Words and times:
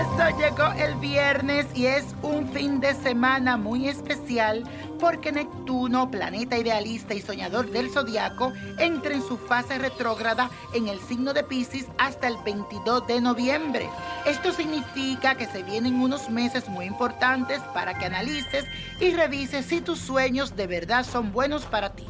Eso 0.00 0.38
llegó 0.38 0.72
el 0.72 0.96
viernes 0.96 1.66
y 1.74 1.86
es 1.86 2.04
un 2.22 2.48
fin 2.48 2.80
de 2.80 2.94
semana 2.94 3.56
muy 3.56 3.88
especial 3.88 4.64
porque 4.98 5.30
Neptuno, 5.30 6.10
planeta 6.10 6.58
idealista 6.58 7.14
y 7.14 7.20
soñador 7.20 7.70
del 7.70 7.90
zodiaco, 7.90 8.52
entra 8.78 9.14
en 9.14 9.22
su 9.22 9.36
fase 9.36 9.78
retrógrada 9.78 10.50
en 10.72 10.88
el 10.88 10.98
signo 11.00 11.32
de 11.32 11.44
Pisces 11.44 11.86
hasta 11.98 12.26
el 12.26 12.36
22 12.44 13.06
de 13.06 13.20
noviembre. 13.20 13.88
Esto 14.26 14.52
significa 14.52 15.36
que 15.36 15.46
se 15.46 15.62
vienen 15.62 16.00
unos 16.00 16.28
meses 16.28 16.68
muy 16.68 16.86
importantes 16.86 17.60
para 17.72 17.96
que 17.96 18.06
analices 18.06 18.64
y 19.00 19.12
revises 19.12 19.66
si 19.66 19.80
tus 19.80 20.00
sueños 20.00 20.56
de 20.56 20.66
verdad 20.66 21.04
son 21.04 21.32
buenos 21.32 21.66
para 21.66 21.94
ti. 21.94 22.06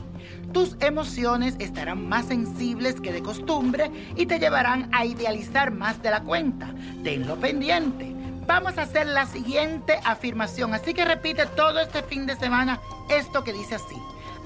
Tus 0.53 0.77
emociones 0.81 1.57
estarán 1.59 2.09
más 2.09 2.27
sensibles 2.27 3.01
que 3.01 3.13
de 3.13 3.23
costumbre 3.23 3.91
y 4.17 4.27
te 4.27 4.39
llevarán 4.39 4.89
a 4.93 5.05
idealizar 5.05 5.73
más 5.73 6.01
de 6.01 6.11
la 6.11 6.23
cuenta. 6.23 6.73
Tenlo 7.05 7.37
pendiente. 7.37 8.17
Vamos 8.47 8.79
a 8.79 8.83
hacer 8.83 9.07
la 9.07 9.27
siguiente 9.27 10.01
afirmación, 10.05 10.73
así 10.73 10.95
que 10.95 11.05
repite 11.05 11.45
todo 11.45 11.79
este 11.81 12.03
fin 12.03 12.25
de 12.25 12.35
semana 12.35 12.81
esto 13.11 13.45
que 13.45 13.53
dice 13.53 13.75
así. 13.75 13.97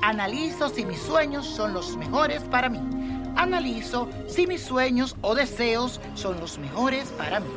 Analizo 0.02 0.69
si 0.69 0.84
mis 0.84 0.98
sueños 0.98 1.46
son 1.46 1.72
los 1.72 1.96
mejores 1.96 2.42
para 2.42 2.69
mí. 2.69 2.80
Analizo 3.36 4.08
si 4.26 4.48
mis 4.48 4.60
sueños 4.60 5.14
o 5.20 5.36
deseos 5.36 6.00
son 6.14 6.41
los 6.41 6.58
mejores 6.58 7.10
para 7.10 7.38
mí. 7.38 7.48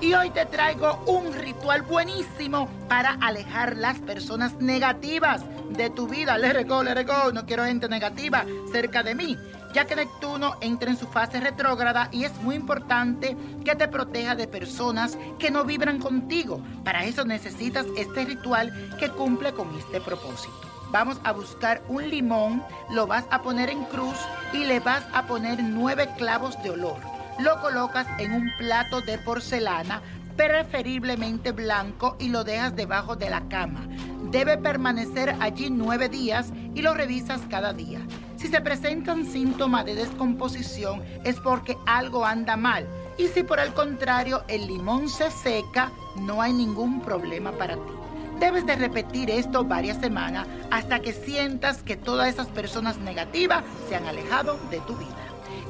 Y 0.00 0.14
hoy 0.14 0.30
te 0.30 0.46
traigo 0.46 1.02
un 1.06 1.32
ritual 1.32 1.82
buenísimo 1.82 2.68
para 2.88 3.18
alejar 3.20 3.76
las 3.76 3.98
personas 3.98 4.54
negativas 4.60 5.42
de 5.70 5.90
tu 5.90 6.06
vida. 6.06 6.38
Go, 6.64 6.84
let 6.84 7.00
it 7.00 7.08
go. 7.08 7.32
No 7.32 7.44
quiero 7.44 7.64
gente 7.64 7.88
negativa 7.88 8.44
cerca 8.70 9.02
de 9.02 9.16
mí. 9.16 9.36
Ya 9.74 9.86
que 9.86 9.96
Neptuno 9.96 10.56
entra 10.60 10.90
en 10.90 10.96
su 10.96 11.06
fase 11.06 11.40
retrógrada 11.40 12.08
y 12.10 12.24
es 12.24 12.34
muy 12.40 12.56
importante 12.56 13.36
que 13.64 13.74
te 13.74 13.88
proteja 13.88 14.34
de 14.34 14.48
personas 14.48 15.18
que 15.38 15.50
no 15.50 15.64
vibran 15.64 15.98
contigo. 15.98 16.60
Para 16.84 17.04
eso 17.04 17.24
necesitas 17.24 17.86
este 17.96 18.24
ritual 18.24 18.72
que 18.98 19.10
cumple 19.10 19.52
con 19.52 19.74
este 19.76 20.00
propósito. 20.00 20.54
Vamos 20.90 21.20
a 21.22 21.32
buscar 21.32 21.82
un 21.88 22.08
limón, 22.08 22.62
lo 22.90 23.06
vas 23.06 23.24
a 23.30 23.42
poner 23.42 23.68
en 23.68 23.84
cruz 23.84 24.16
y 24.54 24.64
le 24.64 24.80
vas 24.80 25.04
a 25.12 25.26
poner 25.26 25.62
nueve 25.62 26.08
clavos 26.16 26.60
de 26.62 26.70
olor 26.70 27.18
lo 27.38 27.60
colocas 27.60 28.06
en 28.18 28.32
un 28.32 28.50
plato 28.58 29.00
de 29.00 29.18
porcelana, 29.18 30.02
preferiblemente 30.36 31.52
blanco, 31.52 32.16
y 32.18 32.28
lo 32.28 32.44
dejas 32.44 32.74
debajo 32.74 33.16
de 33.16 33.30
la 33.30 33.48
cama. 33.48 33.86
Debe 34.30 34.58
permanecer 34.58 35.36
allí 35.40 35.70
nueve 35.70 36.08
días 36.08 36.52
y 36.74 36.82
lo 36.82 36.94
revisas 36.94 37.40
cada 37.48 37.72
día. 37.72 38.00
Si 38.38 38.46
se 38.46 38.60
presentan 38.60 39.26
síntomas 39.26 39.84
de 39.84 39.96
descomposición 39.96 41.02
es 41.24 41.40
porque 41.40 41.76
algo 41.86 42.24
anda 42.24 42.56
mal. 42.56 42.86
Y 43.18 43.26
si 43.26 43.42
por 43.42 43.58
el 43.58 43.74
contrario 43.74 44.44
el 44.46 44.68
limón 44.68 45.08
se 45.08 45.28
seca, 45.32 45.90
no 46.20 46.40
hay 46.40 46.52
ningún 46.52 47.00
problema 47.00 47.50
para 47.50 47.74
ti. 47.74 47.92
Debes 48.38 48.64
de 48.64 48.76
repetir 48.76 49.28
esto 49.28 49.64
varias 49.64 49.98
semanas 49.98 50.46
hasta 50.70 51.00
que 51.00 51.12
sientas 51.12 51.82
que 51.82 51.96
todas 51.96 52.28
esas 52.28 52.46
personas 52.46 52.98
negativas 52.98 53.64
se 53.88 53.96
han 53.96 54.06
alejado 54.06 54.56
de 54.70 54.78
tu 54.82 54.94
vida. 54.94 55.16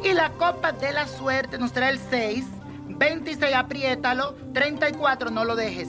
Y 0.05 0.13
la 0.13 0.33
copa 0.33 0.73
de 0.73 0.93
la 0.93 1.09
suerte 1.09 1.57
nos 1.57 1.73
trae 1.73 1.93
el 1.93 1.99
6, 1.99 2.45
26, 2.89 3.55
apriétalo, 3.55 4.35
34, 4.53 5.31
no 5.31 5.47
lo 5.47 5.57
dejes, 5.57 5.89